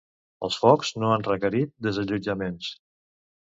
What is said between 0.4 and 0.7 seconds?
Els